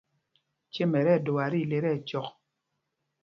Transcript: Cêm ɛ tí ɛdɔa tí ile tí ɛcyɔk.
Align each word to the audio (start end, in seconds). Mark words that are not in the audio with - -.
Cêm 0.73 0.91
ɛ 0.99 1.01
tí 1.05 1.09
ɛdɔa 1.17 1.45
tí 1.51 1.59
ile 1.63 1.77
tí 1.83 1.89
ɛcyɔk. 1.95 2.27